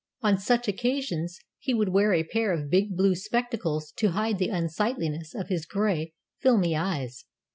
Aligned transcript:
On 0.23 0.39
such 0.39 0.67
occasions 0.67 1.37
he 1.59 1.75
would 1.75 1.89
wear 1.89 2.11
a 2.11 2.23
pair 2.23 2.51
of 2.51 2.71
big 2.71 2.97
blue 2.97 3.13
spectacles 3.13 3.91
to 3.97 4.09
hide 4.13 4.39
the 4.39 4.49
unsightliness 4.49 5.35
of 5.35 5.49
his 5.49 5.67
gray, 5.67 6.15
filmy 6.39 6.75
eyes. 6.75 7.25